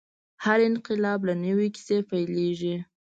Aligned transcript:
هر 0.43 0.59
انقلاب 0.69 1.19
له 1.27 1.33
نوې 1.45 1.67
کیسې 1.75 1.97
پیلېږي. 2.09 2.75